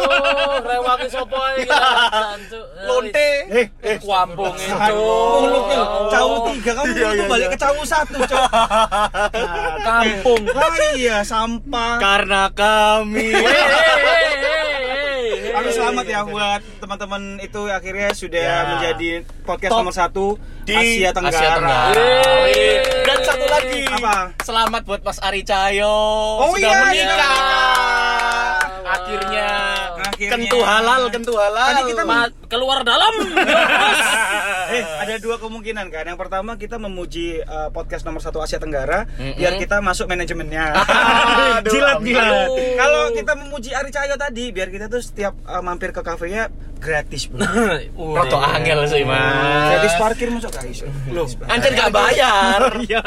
[0.00, 2.64] Aduh, rewangi sopo iki kan, Cuk.
[2.82, 3.30] Lonte.
[3.48, 5.02] Eh, Eh, kampung itu.
[5.36, 7.52] mulutnya cawu tiga kamu Iya, itu iya, balik iya.
[7.52, 8.44] ke cawu satu, Cok.
[9.88, 10.42] Kampung.
[10.50, 11.94] Ah iya, sampah.
[11.98, 13.28] Karena kami.
[15.50, 18.58] Aduh selamat ya buat teman-teman itu akhirnya sudah Ya.
[18.66, 19.08] menjadi
[19.42, 20.26] podcast Top nomor satu
[20.62, 21.34] di Asia Tenggara.
[21.34, 21.82] Asia Tenggara.
[21.92, 22.76] Yeay.
[23.02, 23.82] Dan satu lagi.
[23.84, 24.16] Apa?
[24.40, 25.90] Selamat buat Mas Ari Cahyo.
[26.38, 27.04] Oh sudah iya, menikah.
[27.04, 28.56] sudah menikah.
[28.88, 29.48] Akhirnya.
[30.20, 30.36] Akhirnya.
[30.36, 31.68] Kentu halal, kentu halal.
[31.72, 33.12] Tadi kita Ma- keluar dalam.
[34.70, 36.06] Eh, ada dua kemungkinan kan.
[36.06, 39.34] Yang pertama kita memuji uh, podcast nomor satu Asia Tenggara Mm-mm.
[39.34, 40.78] biar kita masuk manajemennya.
[41.66, 42.46] Jilat jilat.
[42.76, 47.26] Kalau kita memuji Ari Cahyo tadi biar kita tuh setiap uh, mampir ke kafenya gratis,
[47.26, 47.42] Bro.
[48.16, 49.74] Roto angel sih, Mas.
[49.74, 50.86] Gratis parkir masuk iso.
[51.10, 52.60] Loh, Anjir gak bayar.
[52.78, 53.02] Iya.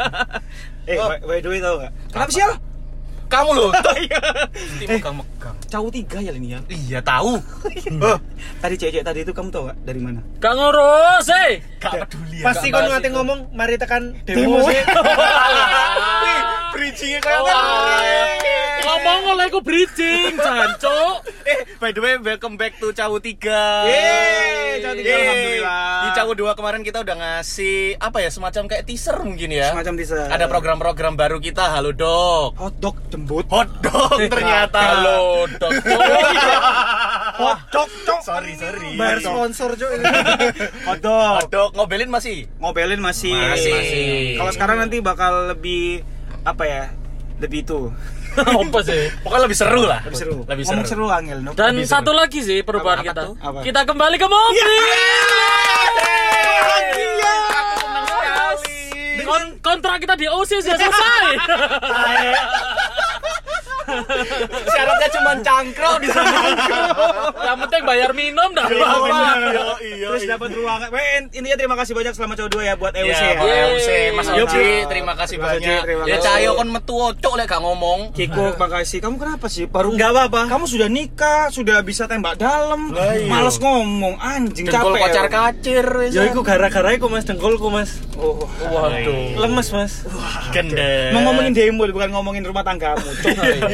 [0.84, 1.08] Eh, Oh.
[1.08, 1.96] by, by the way tau gak?
[2.12, 2.54] Kenapa sih Al?
[3.34, 3.72] Kamu loh.
[4.04, 4.20] Iya.
[4.52, 5.56] Mesti megang-megang.
[5.70, 6.60] Cawu tiga ya ini ya.
[6.70, 7.40] Iya, tahu.
[8.04, 8.18] Oh,
[8.62, 10.20] tadi cewek tadi itu kamu tau gak dari mana?
[10.38, 11.64] Gak ngurus, eh.
[11.82, 12.52] Gak peduli ya.
[12.52, 13.16] Pasti ngate itu.
[13.16, 14.62] ngomong mari tekan Demo.
[14.70, 14.76] sih.
[16.74, 17.42] Bridging-nya kayak?
[18.84, 21.24] Ngomong oleh aku bridging, jancuk.
[21.48, 23.40] Eh, by the way, welcome back to Cawu 3.
[23.88, 24.43] Yeay,
[24.80, 25.14] Cawu 3, Yeay.
[25.20, 25.84] alhamdulillah.
[26.00, 29.70] Di Cawu 2 kemarin kita udah ngasih apa ya, semacam kayak teaser mungkin ya.
[29.72, 30.26] Semacam teaser.
[30.26, 32.56] Ada program-program baru kita, Halo Dok.
[32.56, 33.46] hotdog jembut.
[33.48, 34.80] Hotdog ternyata.
[34.80, 35.72] Halo, dok.
[37.34, 38.22] Hotdog, cok.
[38.22, 38.94] Sorry, sorry.
[38.94, 39.98] Bayar sponsor cuy.
[40.88, 41.44] Hotdog.
[41.44, 42.46] Hotdog ngobelin masih?
[42.58, 43.34] Ngobelin masih.
[43.34, 43.74] Masih.
[43.74, 44.08] Masih.
[44.38, 46.06] Kalau sekarang nanti bakal lebih
[46.44, 46.84] apa ya?
[47.42, 47.90] Lebih itu.
[48.64, 49.02] Apa sih?
[49.20, 50.00] Pokoknya lebih seru lah.
[50.02, 50.38] Lebih seru.
[50.44, 51.06] Lebih Ngomong seru.
[51.06, 51.52] seru angel, no?
[51.54, 53.24] Dan Lebih satu lagi sih perubahan Apa- apa kita.
[53.40, 53.60] Apa?
[53.62, 54.66] Kita kembali ke mobil.
[54.66, 54.84] Senang
[58.58, 59.24] sekali.
[59.24, 61.28] Kon- kontrak kita di OC sudah selesai.
[64.74, 66.40] Syaratnya cuma cangkruk di sana.
[67.48, 69.38] Yang penting bayar minum dah Iya, benar.
[69.80, 70.88] iya, Terus dapat ruangan.
[70.90, 73.42] Weh, intinya terima kasih banyak selama cowok dua ya buat EUC Iya, ya.
[73.68, 74.28] EUC, Mas.
[74.30, 75.82] Oji, terima kasih banyak.
[76.04, 76.18] Ya.
[76.18, 78.00] Cahyo kon metu ocok lek gak ngomong.
[78.12, 79.00] Kiko, makasih.
[79.00, 79.66] Kamu kenapa sih?
[79.66, 80.48] Baru Enggak apa-apa.
[80.48, 82.92] Kamu sudah nikah, sudah bisa tembak dalam.
[82.92, 83.28] Iya.
[83.28, 85.02] Males ngomong, anjing Dengkul capek.
[85.04, 85.86] kocar kacir.
[86.10, 88.00] Ya iku gara-gara iku Mas dengkulku Mas.
[88.16, 89.38] Oh, Waduh.
[89.38, 89.94] Lemes Mas.
[90.50, 91.12] Gendeng.
[91.12, 93.04] mau ngomongin demo bukan ngomongin rumah tanggamu.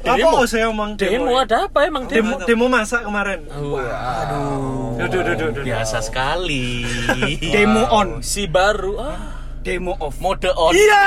[0.00, 0.14] Cok.
[0.14, 2.46] Apa kok saya ngomong Demo ada apa emang Demo demo?
[2.46, 3.44] demo masak kemarin.
[3.48, 4.94] Waduh.
[4.94, 5.62] Duh, duh, duh, duh, duh.
[5.62, 6.84] Biasa sekali.
[7.40, 8.94] Demo on, Si baru.
[8.96, 9.18] Ah.
[9.60, 10.20] demo off.
[10.20, 10.76] Mode on.
[10.76, 11.04] Iya.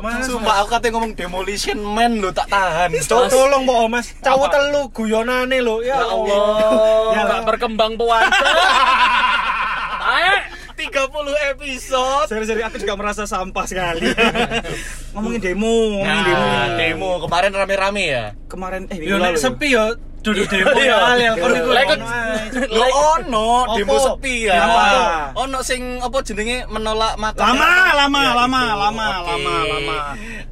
[0.00, 2.88] Mas, Sumpah aku katanya ngomong demolition man lo tak tahan.
[2.96, 4.16] Cok, tolong Mbok Mas.
[4.18, 5.84] Cawu telu guyonane lho.
[5.84, 6.40] Ya Ya Allah.
[7.12, 8.32] Ya, Gak berkembang puasa.
[10.00, 10.40] Taek.
[10.76, 11.08] 30
[11.50, 12.28] episode.
[12.28, 14.12] Sorry-sorry, aku juga merasa sampah sekali.
[15.16, 16.44] ngomongin demo, ngomongin demo.
[16.44, 18.24] Nah, demo kemarin rame-rame ya.
[18.46, 19.32] Kemarin eh Yo minggu lalu.
[19.32, 19.84] nek sepi yo
[20.20, 20.96] duduk demo Iya.
[20.98, 21.70] ya yang kon iku.
[21.70, 22.66] Lah, ikut- ono ae.
[22.68, 24.60] Lo ono demo sepi ya.
[25.34, 27.40] Ono sing apa jenenge menolak makan.
[27.40, 29.96] Lama, lama, Ya, lama, lama, lama, lama.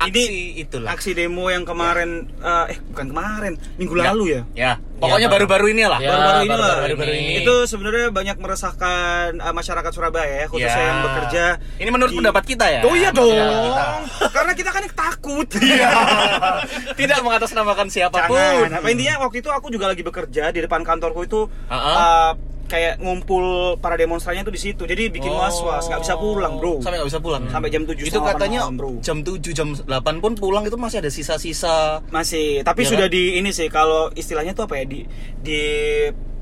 [0.00, 0.25] Aksi
[0.58, 0.91] itulah.
[0.91, 4.04] Aksi demo yang kemarin eh eh, bukan kemarin, minggu Ya.
[4.08, 4.41] lalu ya.
[4.54, 4.72] Ya,
[5.04, 5.98] pokoknya Ya, baru-baru ini lah.
[5.98, 6.59] Ya, baru-baru ini lah.
[6.59, 7.32] baru-baru Baru-baru ini.
[7.41, 10.88] Itu sebenarnya banyak meresahkan uh, masyarakat Surabaya ya, khususnya Ya.
[10.88, 11.44] yang bekerja.
[11.76, 12.81] Ini menurut di- pendapat kita ya.
[12.82, 13.28] Oh iya dong.
[13.31, 13.87] Kita.
[14.31, 15.48] Karena kita kan takut.
[17.00, 18.37] Tidak mengatasnamakan siapa pun.
[18.37, 18.81] Jangan.
[18.81, 21.76] Apa intinya waktu itu aku juga lagi bekerja di depan kantorku itu Uh-uh.
[21.76, 22.31] uh,
[22.64, 23.44] kayak ngumpul
[23.76, 24.82] para demonstrannya tuh di situ.
[24.82, 25.38] Jadi bikin Oh.
[25.38, 26.81] was-was, nggak bisa pulang, Bro.
[26.81, 27.43] Sampai nggak bisa pulang.
[27.46, 28.90] Sampai jam 7 Itu katanya malam, bro.
[28.99, 29.87] jam 7 jam 8
[30.19, 32.00] pun pulang itu masih ada sisa-sisa.
[32.08, 33.14] Masih, tapi Iya sudah kan?
[33.14, 35.00] di ini sih kalau istilahnya tuh apa ya di
[35.37, 35.61] di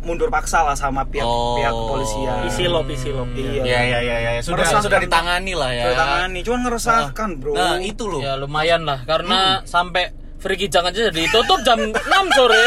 [0.00, 1.54] mundur paksa lah sama pihak Oh.
[1.54, 2.36] pihak kepolisian.
[2.44, 3.30] Isi lop, isi lop.
[3.32, 3.62] Iya.
[3.62, 4.82] Ya ya ya ya sudah Meresahkan.
[4.82, 5.84] sudah ditangani lah ya.
[5.84, 7.52] Sudah tangani, cuma ngeresahkan, Bro.
[7.52, 8.18] Nah, itu loh.
[8.18, 11.94] Ya lumayan lah karena sampai Free Kijang aja ditutup jam 6
[12.32, 12.66] sore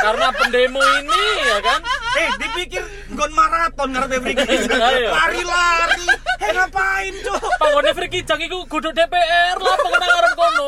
[0.00, 1.80] karena pendemo ini ya kan.
[2.14, 2.84] Eh, dipikir
[3.18, 4.46] gon maraton ngarep Friki.
[4.70, 5.10] Ayo.
[5.10, 6.06] Lari-lari.
[6.44, 7.40] Eh, ngapain, Cuk?
[7.56, 10.66] Panggone Free Kijang iku kudu DPR lah pokoknya ngarep kono.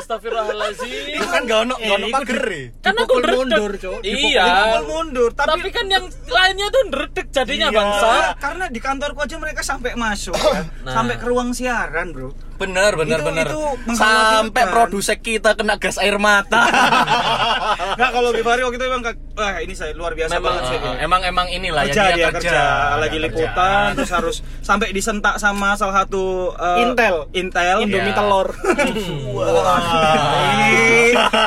[0.00, 1.04] Astagfirullahalazim.
[1.12, 2.62] Itu kan gak ono gak ono iku pager ya.
[2.80, 4.00] Kan aku mundur, Cuk.
[4.00, 4.48] Iya.
[4.82, 7.76] Mundur, Tapi, tapi, kan yang lainnya tuh ndredeg jadinya Iya.
[7.76, 8.10] bangsa.
[8.40, 10.64] karena di kantorku aja mereka sampai masuk kan.
[10.80, 10.92] Nah.
[10.94, 12.32] sampai ke ruang siaran, Bro.
[12.56, 13.46] Bener bener Itu- bener.
[13.48, 13.62] itu
[13.96, 16.60] Sampai produser kita kena gas air mata.
[17.96, 19.00] Enggak kalau Bifari waktu itu emang
[19.32, 20.78] wah ini saya luar biasa Memang, banget sih.
[20.78, 20.92] Dia.
[21.00, 22.60] emang emang inilah kerja ya dia kerja,
[23.00, 23.56] lagi Ya, liputan
[23.86, 23.96] kerja.
[23.96, 27.26] terus harus sampai di disentak sama salah satu eh, Intel.
[27.34, 27.76] Intel.
[27.82, 28.14] Indomie Ya.
[28.14, 28.46] telur.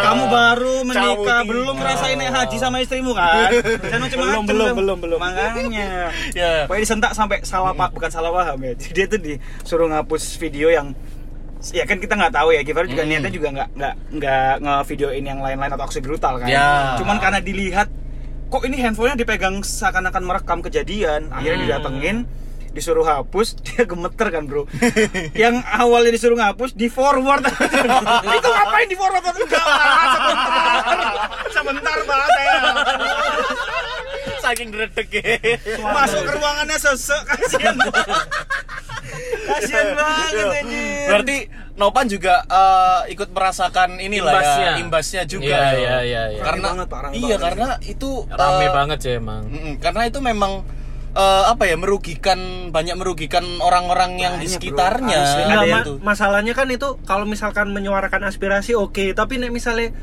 [0.03, 1.75] Kamu baru menikah belum tinggal.
[1.79, 3.55] ngerasain naik haji sama istrimu kan?
[3.79, 5.19] Jangan macam-macam Belum, belum, belum, belum.
[5.19, 6.11] Makanya.
[6.35, 6.67] Ya.
[6.67, 8.73] Pokoknya disentak sampai salah pak bukan salah paham ya.
[8.75, 10.91] Jadi dia tuh disuruh ngapus video yang
[11.71, 13.09] ya kan kita nggak tahu ya Givar juga Hmm.
[13.09, 16.99] niatnya juga nggak nggak nggak ngevideoin yang lain-lain atau aksi brutal kan Ya.
[16.99, 17.87] cuman karena dilihat
[18.49, 21.63] kok ini handphonenya dipegang seakan-akan merekam kejadian akhirnya Hmm.
[21.63, 22.17] didatengin
[22.73, 24.65] disuruh hapus dia gemeter kan bro
[25.37, 27.45] yang awalnya disuruh ngapus di forward
[28.37, 29.65] itu ngapain di forward enggak
[30.11, 30.77] sebentar
[31.53, 32.53] sebentar pak saya
[34.43, 35.55] Saking dredeg ya.
[35.79, 37.79] masuk ke ruangannya sesek kasihan
[39.47, 41.37] kasihan banget anjir Berarti
[41.73, 44.61] Nopan juga eh, ikut merasakan inilah Imbasnya.
[44.61, 45.47] ya, imbasnya juga.
[45.47, 45.73] Iya, ya.
[45.73, 46.41] iya, iya, iya.
[46.45, 46.87] Karena banget,
[47.17, 47.39] iya banget.
[47.41, 49.41] karena itu Rame eh, banget sih emang.
[49.81, 50.51] karena itu memang
[51.13, 52.39] eh, apa ya merugikan
[52.69, 55.19] banyak merugikan orang-orang yang di Banyak, sekitarnya.
[55.45, 55.97] Ada ma- tuh.
[56.01, 59.93] masalahnya kan itu kalau misalkan menyuarakan aspirasi oke, tapi nek misalnya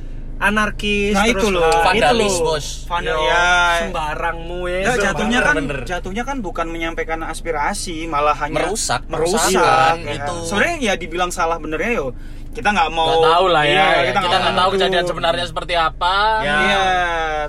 [0.40, 1.68] anarkis Nah, terus itu loh.
[1.84, 2.46] Vandalis, itu loh.
[2.48, 2.66] bos.
[2.88, 3.44] Vandal, ya.
[3.78, 4.78] sembarangmu ya.
[4.82, 5.78] Nggak, jatuhnya kan bener.
[5.84, 10.34] jatuhnya kan bukan menyampaikan aspirasi malah hanya Merusak, merusak merusak, ya itu.
[10.48, 12.06] sebenarnya ya dibilang salah benernya yo
[12.50, 13.84] kita nggak mau Nggak tahu lah ya.
[14.02, 16.14] Iya, kita nggak tahu kejadian sebenarnya seperti apa.
[16.40, 16.56] Ya.
[16.56, 16.82] iya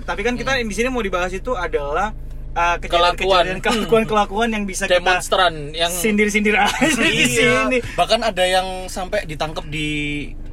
[0.04, 2.12] tapi kan kita di sini mau dibahas itu adalah
[2.54, 3.44] uh, Kelakuan.
[3.46, 7.86] kejadian kelakuan kelakuan yang bisa kita Demonstran yang sindir-sindir aja di sini Iya.
[7.94, 9.90] Bahkan ada yang sampai ditangkap di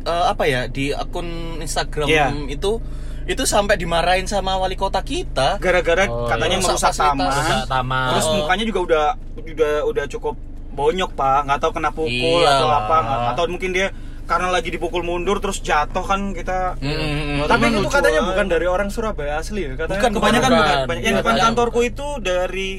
[0.00, 1.26] eh, apa ya di akun
[1.58, 2.26] Instagram Iya.
[2.48, 2.78] itu
[3.24, 5.58] itu sampai dimarahin sama wali kota kita.
[5.58, 6.64] gara-gara Oh, katanya iya.
[6.64, 7.28] merusak Rusak taman
[7.66, 8.08] taman.
[8.10, 8.34] terus Oh.
[8.38, 9.04] mukanya juga udah
[9.38, 10.34] udah udah cukup
[10.70, 12.08] bonyok pak nggak tahu kena pukul
[12.40, 12.56] Iyalah.
[12.56, 13.86] atau apa nggak- atau mungkin dia
[14.28, 17.42] karena lagi dipukul mundur terus jatuh kan kita Mm-mm.
[17.42, 19.96] Tapi Temen itu lucu katanya bukan dari orang Surabaya asli ya, katanya.
[19.96, 20.60] Bukan, kebanyakan Bukan.
[20.60, 21.44] bukan, banyak yang depan Bukan.
[21.48, 22.70] kantorku itu dari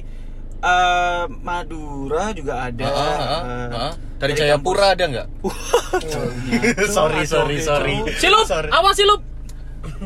[0.55, 3.93] eh, Madura juga ada ah, ah, eh, ah.
[4.19, 5.27] Dari Jayapura ada nggak?
[6.95, 7.97] sorry, sorry, sorry.
[8.15, 8.69] Silup, Sorry.
[8.69, 9.25] awas silup.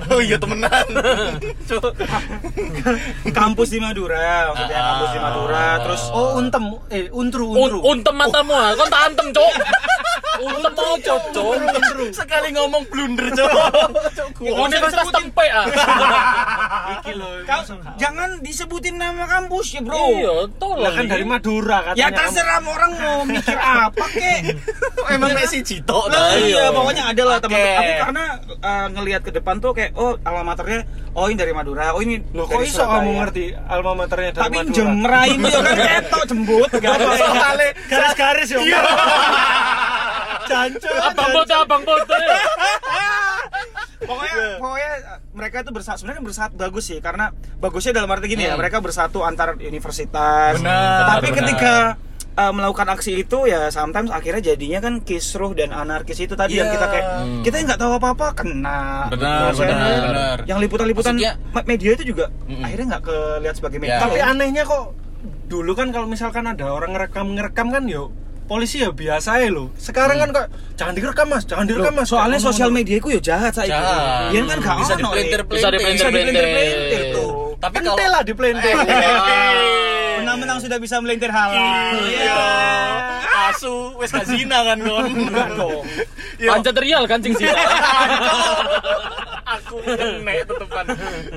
[0.07, 0.85] Oh iya temenan.
[3.33, 7.77] kampus di Madura maksudnya kampus di Madura terus Oh, untem eh untru Un untru.
[7.83, 8.71] untem matamu ah.
[8.73, 9.53] Kon tak antem, Cok.
[10.33, 11.53] Untem mau Cok, Cok.
[12.09, 13.51] Sekali ngomong blunder, Cok.
[14.41, 15.65] Universitas tempe ah.
[17.95, 20.81] Jangan disebutin nama kampus ya bro Iya, tolong.
[20.81, 22.17] Lah kan dari Madura ya katanya.
[22.17, 24.41] terserah orang mau mikir apa kek
[25.09, 26.09] Emang Messi Cito
[26.39, 27.73] iya, pokoknya ada lah teman Oke.
[27.73, 28.23] Tapi karena
[28.59, 30.83] uh, ngelihat ke depan tuh kayak oh alma maternya
[31.13, 34.57] oh ini dari Madura, oh ini Loh, kok iso kamu ngerti alma maternya dari Tapi
[34.57, 34.73] Madura?
[34.73, 38.59] jemerain itu kan ketok jembut garis-garis ya.
[40.45, 40.93] Jancuk.
[40.93, 42.19] Abang bocah, abang bocah.
[44.03, 47.25] pokoknya pokoknya uh, mereka itu bersatu sebenarnya kan bersatu bagus sih karena
[47.57, 51.37] bagusnya dalam arti gini ya mereka bersatu antar universitas Benar, tapi benar.
[51.39, 51.73] ketika
[52.35, 56.67] uh, melakukan aksi itu ya sometimes akhirnya jadinya kan kisruh dan anarkis itu tadi yang
[56.67, 56.73] Iya.
[56.73, 57.41] kita kayak Hmm.
[57.41, 60.37] kita nggak tahu apa-apa kena Benar, Maksudnya, benar, benar.
[60.43, 62.59] yang liputan-liputan Maksudnya- ma- media itu juga Mm-mm.
[62.61, 63.81] akhirnya nggak kelihat sebagai Ya.
[63.81, 64.29] media Tapi loh.
[64.29, 64.83] anehnya kok
[65.45, 68.11] dulu kan kalau misalkan ada orang ngerekam-ngerekam kan yo
[68.53, 69.73] polisi ya biasa ya loh.
[69.75, 70.45] Sekarang kan kok
[70.75, 72.05] jangan direkam Mas, jangan Loh, direkam Mas.
[72.05, 74.29] soalnya sosial media ku ya jahat saya Jahat.
[74.29, 75.49] Iya kan gak Bisa ono, dipelintir- eh.
[75.49, 76.37] Bisa dipelintir-pelintir.
[76.37, 77.29] dipelintir tuh.
[77.57, 78.77] Tapi kalau lah di pelenting.
[80.15, 81.57] Menang-menang sudah bisa melintir halal.
[82.05, 82.37] Iya.
[83.53, 85.05] Asu wes gak zina kan kon.
[85.07, 85.85] Enggak dong.
[86.37, 86.49] Yo.
[86.49, 87.45] Pancet real kancing sih.
[89.43, 90.85] Aku kene tetepan.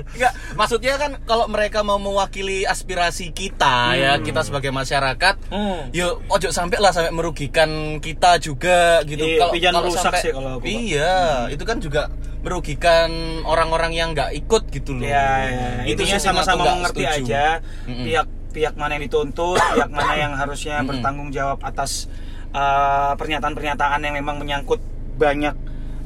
[0.09, 5.91] Enggak, maksudnya kan kalau mereka mau mewakili aspirasi kita ya, kita sebagai masyarakat, Hmm.
[5.91, 9.21] yo ojo sampai lah sampai merugikan kita juga gitu.
[9.21, 10.65] Iya, pijan rusak sih kalau aku.
[10.65, 12.09] Iya, itu kan juga
[12.41, 13.11] merugikan
[13.43, 15.03] orang-orang yang nggak ikut gitu loh.
[15.03, 15.51] Ya,
[15.83, 15.91] ya.
[15.91, 17.27] Itu sama-sama mengerti setuju.
[17.27, 17.45] aja
[17.85, 18.05] Mm-mm.
[18.07, 20.89] pihak pihak mana yang dituntut, pihak mana yang harusnya Mm-mm.
[20.89, 22.09] bertanggung jawab atas
[22.51, 24.81] uh, pernyataan-pernyataan yang memang menyangkut
[25.15, 25.53] banyak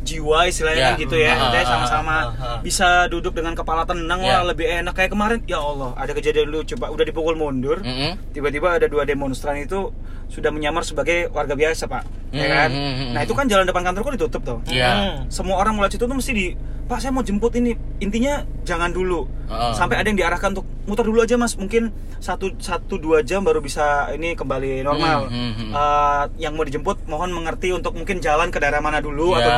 [0.00, 0.88] jiwa istilahnya Ya.
[0.90, 1.30] kan gitu ya.
[1.30, 2.58] Ah, Intinya ah, sama-sama ah, ah.
[2.58, 4.40] bisa duduk dengan kepala tenang Ya.
[4.40, 7.84] lah lebih enak kayak kemarin ya Allah ada kejadian lucu Pak udah dipukul mundur
[8.30, 9.92] tiba-tiba ada dua demonstran itu
[10.26, 13.66] sudah menyamar sebagai warga biasa Pak ya Hmm, kan hmm, hmm, nah itu kan jalan
[13.66, 14.88] depan kantorku ditutup tuh Iya.
[14.88, 15.16] Hmm.
[15.28, 16.46] semua orang mulai situ tuh mesti di
[16.86, 19.72] Pak saya mau jemput ini intinya jangan dulu Heeh.
[19.74, 23.58] sampai ada yang diarahkan untuk muter dulu aja mas mungkin satu satu dua jam baru
[23.58, 25.70] bisa ini kembali normal Hmm, hmm, hmm.
[25.70, 29.44] Eh, yang mau dijemput mohon mengerti untuk mungkin jalan ke daerah mana dulu Ya.
[29.44, 29.52] atau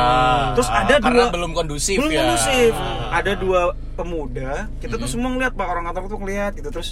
[0.53, 2.19] terus ada Karena dua belum kondusif belum ya.
[2.21, 2.71] kondusif
[3.09, 3.61] ada dua
[3.93, 5.13] pemuda kita tuh Hmm.
[5.13, 6.89] semua ngeliat pak orang kantor tuh ngeliat gitu terus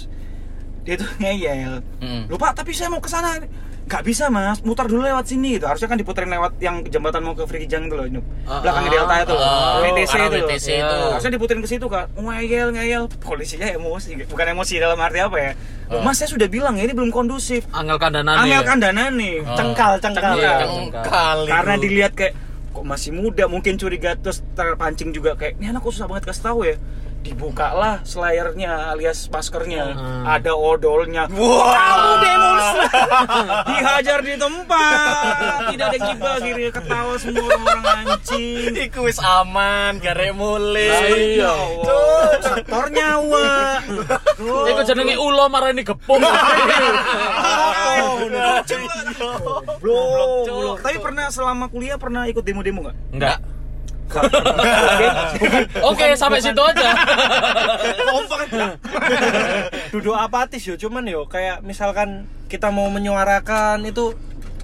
[0.82, 2.24] dia tuh ngeyel Hmm.
[2.26, 3.36] lupa tapi saya mau ke sana
[3.82, 7.34] nggak bisa mas mutar dulu lewat sini gitu harusnya kan diputerin lewat yang jembatan mau
[7.34, 8.24] ke Frikijang itu loh Nup.
[8.46, 10.46] Ah, belakangnya ah, Delta itu ah, WTC arah itu loh.
[10.46, 10.96] WTC itu.
[11.12, 15.52] harusnya diputerin ke situ kan ngeyel ngeyel polisinya emosi bukan emosi dalam arti apa ya
[15.92, 16.00] Ah.
[16.00, 18.64] mas saya sudah bilang ya ini belum kondusif Angel kandanan Angel ya?
[18.64, 19.52] kandanan nih Oh.
[19.52, 20.40] Cengkal, cengkal.
[20.40, 20.56] Cengkal.
[20.64, 22.32] Yang kali karena dilihat kayak
[22.72, 26.42] kok masih muda mungkin curiga terus terpancing juga kayak ini anak kok susah banget kasih
[26.42, 26.80] tahu ya
[27.22, 30.26] dibukalah selayarnya alias maskernya Hmm.
[30.26, 31.70] ada odolnya Wah.
[31.70, 39.18] kamu demonstrasi dihajar di tempat tidak ada gibah gini ketawa semua orang anjing Iku wis
[39.18, 40.90] aman, garek mulai.
[40.90, 41.52] Lah iya.
[42.42, 43.78] Sektor nyawa
[44.36, 44.64] Tuh.
[44.66, 46.22] Iku jenenge ulo marani gepung.
[49.82, 50.78] Goblok.
[50.82, 52.96] Tapi pernah selama kuliah pernah ikut demo-demo nggak?
[53.14, 53.38] Enggak.
[54.14, 55.06] Oke.
[55.82, 56.90] Oke, sampai situ aja.
[59.88, 64.12] Duduk apatis yo, cuman yo kayak misalkan kita mau menyuarakan itu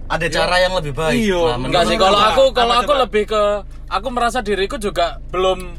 [0.07, 1.21] Ada cara yang lebih baik.
[1.21, 1.43] Iya.
[1.55, 3.02] Nah, Enggak sih, kalau aku kalau aku coba?
[3.05, 3.43] lebih ke
[3.87, 5.76] aku merasa diriku juga belum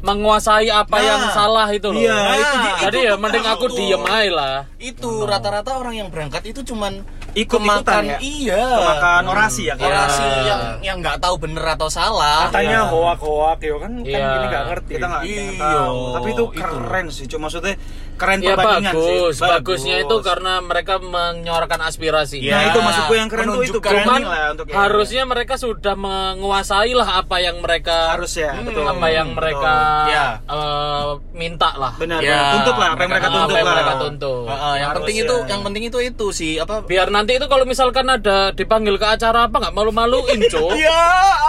[0.00, 1.94] menguasai apa Nah, yang salah itu loh.
[1.96, 4.56] iya, Nah, itu di- Jadi itu ya mending aku diem aja lah.
[4.76, 8.18] Itu rata-rata orang yang berangkat itu cuman Ikut-ikutan kemakan ya?
[8.18, 8.64] iya.
[8.74, 9.86] Kemakan orasi ya, kayak.
[9.88, 10.42] Orasi Iya.
[10.42, 12.48] yang yang nggak tahu bener atau salah.
[12.48, 12.90] katanya Iya.
[12.90, 14.28] hoak-hoak yo kan kan Iya.
[14.32, 14.92] ini nggak ngerti.
[14.92, 16.58] kita nggak Iya, tahu tapi itu itu.
[16.58, 17.74] keren sih cuma maksudnya
[18.20, 22.36] keren Ya perbandingan bagus, sih bagusnya itu karena mereka menyuarakan aspirasi.
[22.38, 22.52] Iya.
[22.52, 26.92] nah itu maksudku yang keren tuh itu keren lah untuk yang- harusnya mereka sudah menguasai
[26.92, 28.66] lah apa yang mereka harus ya Hmm.
[28.66, 29.74] betul apa yang mereka
[30.06, 30.26] Ya.
[30.42, 31.96] eh, minta lah.
[31.96, 34.44] benar Ya, tuntut lah apa yang mereka Apa tuntut yang lah mereka tuntut.
[34.46, 35.22] Heeh, yang Harus penting ya.
[35.22, 39.06] itu yang penting itu itu sih apa Biar nanti itu kalau misalkan ada dipanggil ke
[39.08, 40.70] acara apa nggak malu-maluin, Cok.
[40.74, 41.00] Iya,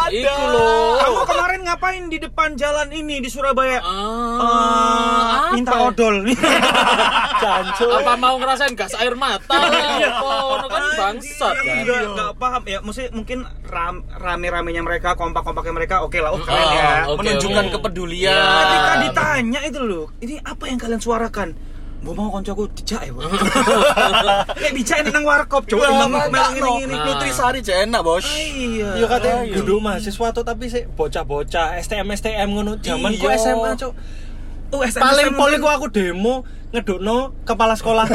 [0.02, 0.14] ada.
[0.14, 0.96] Iku loh.
[0.98, 5.92] kamu kemarin ngapain di depan jalan ini di Surabaya Ah, Eh, minta apa?
[6.62, 9.58] odol Apa mau ngerasain gas air mata?
[9.58, 11.76] Apa ono kan bangsat kan.
[11.84, 16.62] Nggak, nggak paham ya mesti mungkin ram, rame-ramenya mereka kompak-kompaknya mereka oke lah oh keren
[16.62, 17.74] Oh, ya oke, menunjukkan oke.
[17.80, 18.32] kepedulian.
[18.32, 18.54] Iya.
[18.62, 21.50] ketika ditanya itu loh ini apa yang kalian suarakan
[22.02, 23.14] Mau mau koncoku dijak ya.
[23.14, 26.10] Kayak bijak ini nang warkop, coba no.
[26.10, 26.96] ini ini.
[26.98, 27.06] Nah.
[27.14, 28.26] Nutrisari aja enak, Bos.
[28.26, 28.98] Iya.
[28.98, 33.38] Iya katanya duduk mahasiswa tuh tapi sih bocah-bocah STM STM ngono zaman ku Iya.
[33.38, 33.94] SMA cuk.
[34.72, 38.08] Oh, SMS Paling poli ku aku demo ngedukno kepala sekolah.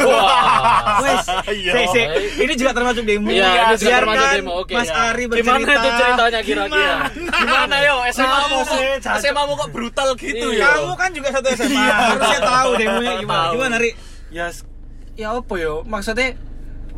[1.05, 1.73] Wes, Iya.
[1.77, 2.03] si, si.
[2.41, 3.29] ini juga termasuk demo.
[3.29, 4.73] Iya, ini juga Biarkan termasuk demo, oke.
[4.73, 4.97] Mas Iya.
[5.07, 5.77] Ari Gimana bercerita.
[5.77, 6.95] itu ceritanya kira-kira?
[7.13, 8.59] Gimana yo SMA mu?
[8.97, 10.65] SMA mu kok brutal gitu Iya.
[10.65, 10.69] ya?
[10.73, 13.53] Kamu kan juga satu SMA, harusnya tahu demonya gimana.
[13.53, 13.91] Gimana, Ri?
[14.33, 14.47] ya
[15.15, 15.85] ya apa yo?
[15.85, 16.41] Maksudnya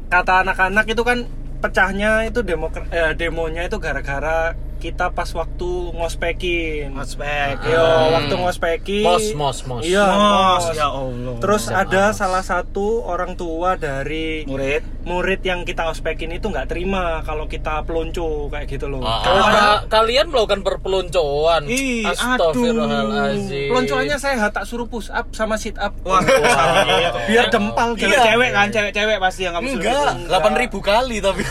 [0.07, 1.27] kata anak-anak itu kan
[1.59, 6.95] pecahnya itu demo eh, demonya itu gara-gara kita pas waktu ngospekin.
[6.95, 7.61] Ospek.
[7.65, 8.15] Yo, Hmm.
[8.15, 9.05] waktu ngospekin.
[9.05, 9.83] Mos, mos, mos.
[9.83, 10.65] Iya, Mos, mos.
[10.73, 11.35] ya Allah.
[11.39, 12.17] Terus SMA, ada mos.
[12.17, 14.83] salah satu orang tua dari murid.
[15.01, 19.01] murid yang kita ospekin itu nggak terima kalau kita pelonco kayak gitu loh.
[19.01, 19.25] Ah.
[19.25, 21.65] Oh, ka- kalian melakukan perpeloncoan.
[21.65, 23.69] Ih, Astagfirullahalazim.
[23.69, 25.97] Peloncoannya saya tak suruh push up sama sit up.
[26.03, 27.11] Wah, iya.
[27.25, 28.07] Biar dempal gitu.
[28.07, 31.43] Cewek-cewek kan, cewek-cewek pasti yang kamu Enggak, 8000 kali tapi.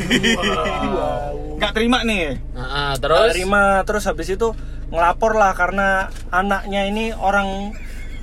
[1.58, 2.38] Enggak terima nih.
[2.54, 4.54] Nah, Nggak terus terima terus habis itu
[4.94, 7.74] ngelapor lah karena anaknya ini orang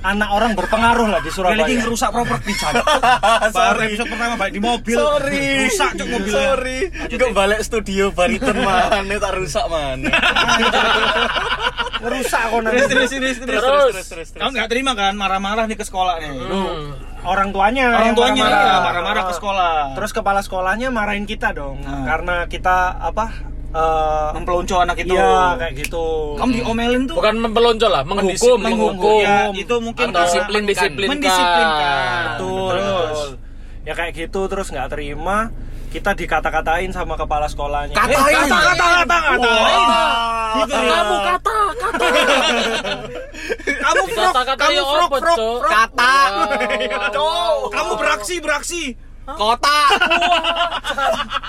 [0.05, 1.65] anak orang berpengaruh lah di Surabaya.
[1.65, 2.73] Lagi ngerusak properti Chan.
[3.57, 4.97] Baru episode pertama balik di mobil.
[4.97, 5.45] Sorry.
[5.65, 6.45] Rusak cuk mobilnya.
[6.53, 6.79] Sorry.
[7.09, 10.07] Enggak balik studio bariton mana tak rusak mana.
[12.05, 12.77] Ngerusak kok nanti.
[12.85, 14.05] Terus terus terus terus.
[14.05, 14.27] terus.
[14.37, 16.29] Kamu nggak terima kan marah-marah nih ke sekolah nih.
[16.37, 17.04] Hmm.
[17.25, 18.69] Orang tuanya Orang yang tuanya marah-marah.
[18.69, 19.73] iya, marah-marah ke sekolah.
[19.93, 22.05] Terus kepala sekolahnya marahin kita dong Nah.
[22.05, 23.25] karena kita apa
[23.67, 25.11] eh mempelonco anak itu.
[25.11, 26.05] Iya kayak gitu.
[26.35, 27.15] Kamu diomelin tuh.
[27.17, 29.19] bukan mempelonco lah, menghukum, menghukum.
[29.19, 31.11] Ya, itu mungkin disiplin, disiplinkan.
[31.11, 32.23] mendisiplinkan.
[32.31, 32.85] betul, Terus.
[32.85, 33.27] betul.
[33.83, 35.51] Ya kayak gitu terus nggak terima
[35.87, 37.93] kita dikata-katain sama kepala sekolahnya.
[37.93, 38.19] Katain.
[38.27, 38.59] Eh, Kata
[38.99, 39.53] kata kata.
[40.55, 40.91] Gitu ya.
[40.93, 42.07] Kamu kata, kata.
[43.95, 45.57] Kamu frog, Kata-kata kamu ya frog, frog, Cok?
[45.63, 45.71] frog.
[45.71, 46.13] Kata.
[47.15, 47.55] Cok.
[47.71, 48.83] Kamu beraksi, beraksi.
[49.25, 49.79] Kota.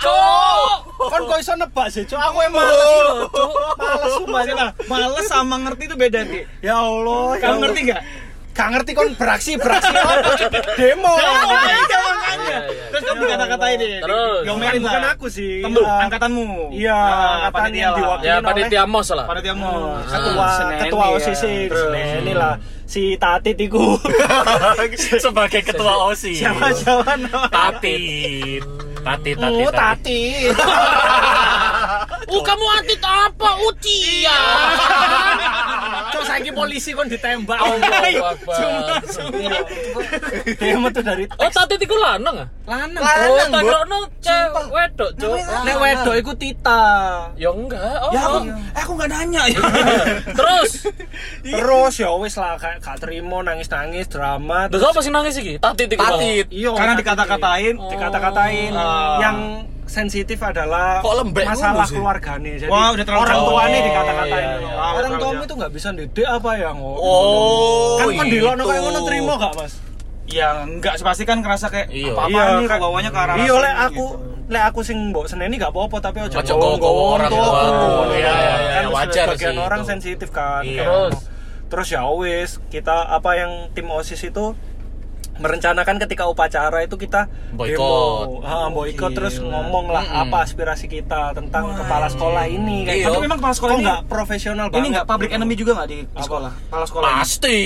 [0.01, 0.77] Cok.
[0.97, 2.17] Kon kok iso nebak sih, Cuk?
[2.17, 2.65] Aku emang
[3.77, 4.43] males sumpah.
[4.49, 6.41] Nah, males sama ngerti itu beda, Ki.
[6.65, 8.01] Ya Allah, Kamu ngerti nggak?
[8.57, 10.33] Gak ngerti kon beraksi, beraksi apa?
[10.75, 11.13] Demo.
[11.13, 11.77] Oh, iya, makanya.
[11.77, 12.85] Iya, iya.
[12.89, 13.91] Terus kamu dikata-kata ini.
[14.01, 14.41] Terus.
[14.43, 15.61] Diomelin Bukan aku sih.
[15.61, 16.73] Angkatanmu.
[16.73, 18.27] Iya, Nah, angkatan yang diwakili.
[18.27, 19.27] Ya panitia mos lah.
[19.29, 19.69] Panitia mu.
[20.03, 21.15] ketua Seneni ketua ya.
[21.15, 21.41] OSIS
[22.17, 22.55] ini lah
[22.87, 23.99] si Tatit iku
[25.25, 26.39] Sebagai ketua OSIS.
[26.39, 28.63] siapa siapa nama Tatit.
[29.03, 29.63] Tatit, tatit.
[29.63, 30.51] oh Tatit
[32.27, 33.49] Oh, kamu atit apa?
[33.61, 34.75] Ucian.
[36.17, 37.61] Cok saiki polisi kon ditembak.
[37.61, 38.57] Allahu Akbar.
[40.57, 42.49] Dia metu dari Oh, tatit iku lanang ah?
[42.67, 42.99] lanang.
[42.99, 45.37] Oh, Lanang, tak cewek wedok, Cuk.
[45.63, 46.85] Nek wedok iku Tita.
[47.37, 47.97] Ya enggak.
[48.01, 48.11] Oh.
[48.11, 49.61] Ya aku, eh, aku nggak nanya ya.
[50.39, 50.71] Terus,
[51.45, 54.67] Terus ya wis lah kayak gak terima nangis-nangis drama.
[54.67, 55.61] terus apa sih nangis iki?
[55.61, 56.03] Tatit iku.
[56.03, 56.47] Tatit.
[56.51, 57.75] Iya, Karena dikata-katain.
[57.77, 59.19] dikata-katain Oh.
[59.21, 59.37] yang
[59.97, 62.53] sensitif adalah Kok lembek masalah keluarganya.
[62.59, 64.37] Jadi Wah, udah terlalu orang Oh, dikata-katain.
[64.37, 64.69] iya, iya.
[64.71, 65.47] Wow, Orang tuamu jauh.
[65.47, 66.71] itu nggak bisa didik apa ya?
[66.71, 67.97] Oh.
[67.97, 68.45] kan kan di itu.
[68.45, 69.73] kayak ngono terima gak, Mas?
[70.27, 72.13] Ya enggak sih pasti kan ngerasa kayak Iya.
[72.13, 73.87] apa Iya, nih kok kayak- bawanya ke arah Iya, sana lek gitu.
[73.87, 74.05] aku
[74.47, 77.47] lek aku sing mbok seneni gak apa-apa tapi ojo nggowo orang tua.
[77.47, 77.57] aku.
[77.57, 79.89] Oh, iya, iya, iya, Kan wajar sebagian sih orang itu.
[79.89, 80.63] sensitif kan.
[80.63, 80.83] Iya.
[80.83, 81.15] Terus?
[81.67, 84.55] Terus ya wis, kita apa yang tim OSIS itu
[85.35, 87.77] merencanakan ketika upacara itu kita Boykot.
[87.77, 90.23] demo, ha, boykot terus ngomong lah Mm-mm.
[90.25, 93.03] apa aspirasi kita tentang kepala sekolah ini kayak Iya.
[93.03, 93.13] gitu.
[93.13, 94.79] Tapi memang kepala sekolah Kok ini nggak profesional banget.
[94.79, 96.23] Ini enggak public enemy juga enggak di, di Apa?
[96.23, 96.53] sekolah?
[96.63, 97.09] Kepala sekolah.
[97.19, 97.59] Pasti.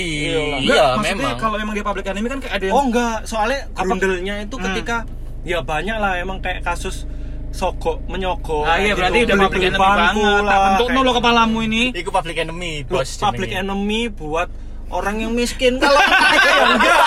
[0.61, 1.39] Iya, maksudnya memang.
[1.39, 4.65] kalau memang dia public enemy kan kayak ada yang Oh enggak, soalnya grundelnya itu Hmm.
[4.67, 4.97] ketika
[5.41, 7.07] ya banyak lah emang kayak kasus
[7.49, 8.63] sogok menyogok.
[8.63, 9.25] Ah iya kayak berarti gitu.
[9.25, 10.13] udah Beli- public enemy banget.
[10.15, 11.83] Tak lah, bentuk kayak- lo kepalamu ini.
[11.93, 13.09] Iku public enemy, bos.
[13.17, 14.47] public enemy buat
[14.91, 16.99] orang yang miskin kalau ya enggak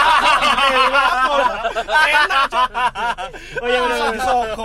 [2.04, 2.48] enak
[3.60, 3.80] oh iya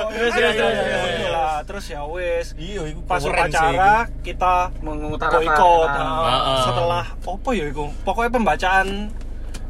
[0.09, 1.29] Iya, iya, iya, wes, iya.
[1.29, 1.57] lah.
[1.63, 5.87] terus ya wes Iya, iku pas upacara kita Mengutarakan.
[5.87, 5.87] Ah.
[5.89, 6.63] Nah, Ah.
[6.63, 8.87] setelah apa ya itu pokoknya pembacaan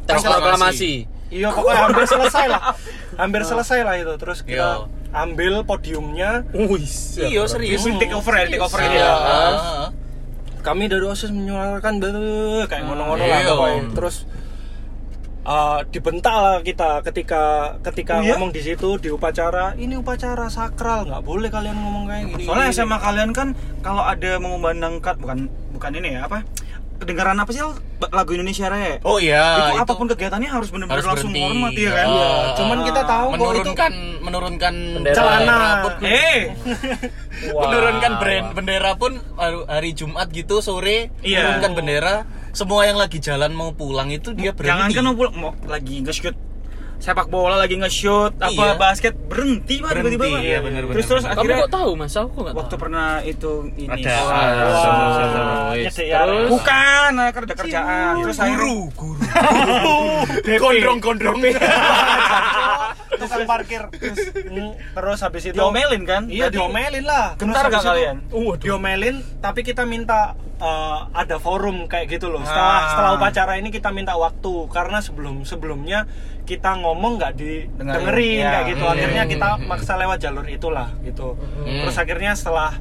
[0.06, 1.06] proklamasi.
[1.30, 2.62] Iya pokoknya hampir selesai lah
[3.16, 4.90] Hampir selesai lah itu Terus kita Iya.
[5.12, 6.46] ambil podiumnya.
[7.20, 7.82] Iya, serius.
[7.82, 8.88] Itu take over ya, take over Iya.
[8.88, 9.14] ini ya.
[10.70, 10.72] Ah.
[10.72, 13.50] Kami dari OSIS menyuarakan bel- Kayak ngono-ngono lah Iya.
[13.50, 14.16] pokoknya Terus
[15.42, 17.42] uh, dibentak lah kita ketika
[17.82, 18.36] ketika Oh, iya?
[18.36, 22.70] ngomong di situ di upacara ini upacara sakral nggak boleh kalian ngomong kayak gini Soalnya.
[22.70, 23.48] SMA kalian kan
[23.80, 25.40] kalau ada mengumandangkan bukan
[25.72, 26.46] bukan ini ya apa?
[27.00, 27.64] Kedengaran apa sih
[28.06, 29.00] lagu Indonesia Raya?
[29.02, 31.48] Oh iya, itu, apa pun kegiatannya harus benar-benar langsung berhenti.
[31.48, 32.08] hormat ya kan?
[32.10, 33.92] Iya, Ah, cuman kita tahu kok itu menurunkan
[34.22, 35.16] menurunkan Bendera.
[35.16, 35.58] celana
[36.02, 36.40] Eh,
[37.50, 37.60] Wah.
[37.64, 39.12] menurunkan brand bendera pun
[39.66, 41.40] hari- Jumat gitu sore Iya.
[41.56, 42.16] menurunkan bendera
[42.52, 46.02] semua yang lagi jalan mau pulang itu dia jangan berhenti kan mau pulang- mau lagi
[46.02, 46.36] nge-shoot
[47.00, 48.76] sepak bola lagi nge-shoot apa Iya.
[48.76, 51.32] basket berhenti Pak, Berhenti, tiba-tiba iya, bener, bener, terus terus bener.
[51.32, 52.12] Kamu akhirnya kok tahu Mas?
[52.14, 52.84] Aku enggak waktu tahu.
[52.84, 54.16] pernah itu ini Ada.
[54.20, 55.94] Oh, Wis.
[55.96, 56.18] sih, ya.
[56.28, 58.68] Terus bukan nah, ada kerjaan terus akhirnya
[59.00, 59.24] guru
[60.60, 61.40] gondrong gondrong
[63.20, 64.20] tukang parkir terus,
[64.72, 67.28] terus habis itu diomelin kan Iya Berarti diomelin lah.
[67.36, 68.16] Gentar Terus gak kalian?
[68.30, 72.42] Uh, diomelin, tapi kita minta uh, ada forum kayak gitu loh.
[72.42, 72.88] Setelah Ah.
[72.90, 76.08] setelah upacara ini kita minta waktu karena sebelum sebelumnya
[76.44, 78.50] kita ngomong nggak didengerin Dengerin, ya.
[78.52, 78.84] kayak gitu.
[78.84, 78.94] Hmm.
[78.94, 81.38] Akhirnya kita maksa lewat jalur itulah gitu.
[81.38, 81.86] Hmm.
[81.86, 82.74] Terus akhirnya setelah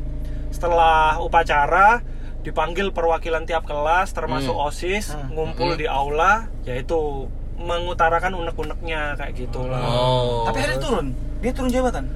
[0.49, 2.01] setelah upacara
[2.39, 4.67] dipanggil perwakilan tiap kelas termasuk Hmm.
[4.67, 5.35] OSIS Hmm.
[5.35, 9.83] ngumpul di aula yaitu mengutarakan unek-uneknya kayak gitulah.
[9.83, 11.07] oh tapi akhirnya turun
[11.43, 12.07] dia turun jabatan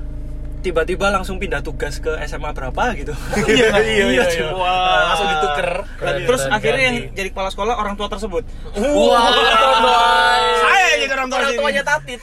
[0.63, 3.11] tiba-tiba langsung pindah tugas ke SMA berapa gitu.
[3.51, 4.25] iya iya, iya.
[4.31, 4.47] cuy.
[4.55, 8.43] Wah, langsung dituker Keren, terus keren, akhirnya yang jadi kepala sekolah orang tua tersebut
[8.75, 9.27] wah
[10.63, 12.21] saya yang jadi orang tua orang tuanya tatit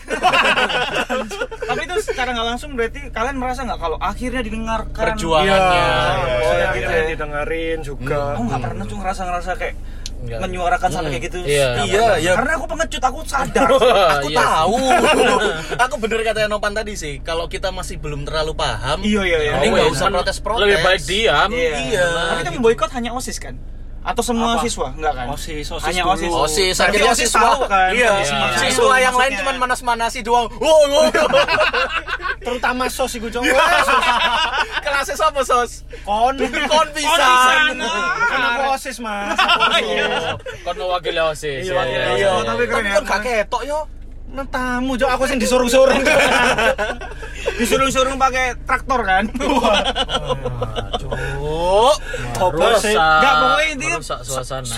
[1.70, 5.84] tapi itu secara nggak langsung berarti kalian merasa nggak kalau akhirnya didengarkan Perjuangannya.
[5.84, 7.10] Iya, oh, iya, akhirnya gitu ya.
[7.12, 8.40] didengerin juga.
[8.40, 9.76] Oh nggak pernah tuh ngerasa ngerasa kayak
[10.20, 10.40] Enggak.
[10.42, 11.16] menyuarakan sampai Hmm.
[11.16, 11.38] kayak gitu.
[11.42, 11.68] Iya.
[11.82, 12.32] Iya, iya.
[12.36, 13.70] Karena aku pengecut, aku sadar.
[14.14, 14.38] aku Iya.
[14.38, 14.76] tahu
[15.88, 19.52] aku bener kata Nopan tadi sih kalau kita masih belum terlalu paham Iya, iya, iya.
[19.56, 19.96] mending Oh, nggak iya.
[19.96, 21.50] usah protes-protes Lebih baik diam.
[21.50, 22.08] Iya.
[22.30, 23.56] Tapi kan memboikot hanya OSIS kan?
[24.10, 24.66] Atau semua Apa?
[24.66, 24.88] siswa?
[24.90, 25.26] Enggak kan?
[25.30, 26.14] OSIS, OSIS Hanya dulu.
[26.18, 26.32] OSIS.
[26.34, 27.90] OSIS Berarti akhirnya OSIS siswa tahu kan?
[27.94, 28.58] iya, Iya.
[28.58, 29.40] siswa yang lain Maksudnya.
[29.46, 31.06] cuman manas-manasi doang wow, wow.
[32.42, 33.46] Terutama sos iku cowok.
[34.82, 37.28] kelasnya apa sos Kon kon bisa.
[38.26, 39.38] Kan aku OSIS, Mas.
[39.38, 40.06] OSIS.
[40.66, 41.64] Kon OSIS.
[41.70, 42.30] Iya, ya, iya, ya, iya.
[42.34, 42.44] ya.
[42.48, 42.94] tapi keren ya.
[42.98, 43.80] kan gak ketok yo
[44.30, 45.10] Nah, tamu, Cok.
[45.10, 45.98] Aku sing disuruh-suruh.
[47.60, 49.26] Disuruh-suruh pakai traktor kan?
[51.40, 51.92] oh
[52.32, 52.94] Apa sih?
[52.94, 53.20] Merusak.
[53.20, 54.76] Nggak, pokoknya intinya- merusak suasana.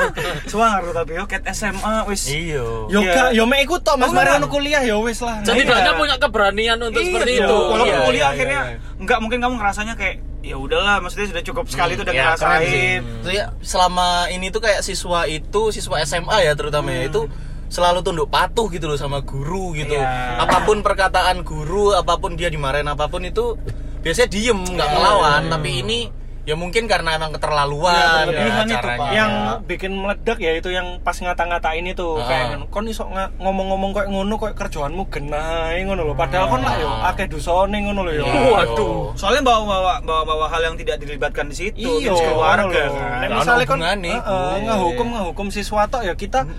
[0.52, 2.28] Suara tapi yo cat SMA wis.
[2.28, 3.12] iya Yo Iya.
[3.12, 4.46] gak, yo mek ikut tok Mas Mari enggak.
[4.48, 5.40] kuliah ya wis lah.
[5.40, 5.98] Setidaknya Iya.
[5.98, 7.56] punya keberanian untuk seperti Iya, itu.
[7.56, 8.60] Walaupun Iya, kuliah akhirnya
[8.96, 12.42] enggak mungkin kamu ngerasanya kayak ya udahlah, maksudnya sudah cukup sekali itu udah Ya, sih.
[12.42, 13.00] ngerasain.
[13.20, 17.26] Terus ya, selama ini tuh kayak siswa itu siswa SMA ya terutama ya itu
[17.70, 20.42] selalu tunduk patuh gitu loh sama guru gitu Iya.
[20.42, 23.54] apa pun perkataan guru apa pun dia dimarahin apa pun itu
[24.00, 24.94] biasanya diem nggak Iya.
[24.96, 26.00] ngelawan tapi ini
[26.40, 28.80] Ya mungkin karena emang keterlaluan ya, berlebihan itu.
[28.80, 29.08] Pak.
[29.12, 32.26] yang bikin meledak ya itu yang pas ngata-ngatain itu Ah.
[32.26, 33.04] kayak kon iso
[33.36, 38.02] ngomong-ngomong kayak ngono kayak kerjaanmu genah ngono lho padahal kon lah yo akeh dosane ngono
[38.02, 38.50] lho yo Iya.
[38.56, 42.66] Waduh, soalnya bawa-bawa bawa-bawa hal yang tidak dilibatkan di situ, iya keluarga.
[42.88, 42.90] kan.
[43.20, 44.58] Nggak misalnya kon heeh, Iya.
[44.64, 46.56] ngehukum ngehukum siswa tok ya kita yo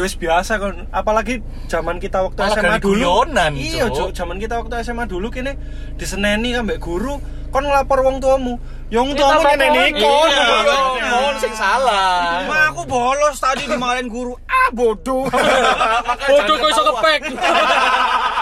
[0.00, 4.10] wis biasa kon apalagi zaman kita waktu Malah SMA dulu guyonan, iya Cuk.
[4.10, 4.10] Cuk.
[4.10, 5.54] zaman kita waktu SMA dulu kene
[5.94, 10.02] diseneni ambek guru kon ngelapor wong tuamu yo wong tuamu tambah nyeneni pohon.
[10.02, 11.10] kon Iya, Iya, iya.
[11.12, 12.42] mohon sing salah.
[12.44, 14.34] Ma aku bolos tadi dimarahin guru.
[14.44, 15.30] Ah bodoh.
[16.28, 17.20] Bodoh kok iso kepek.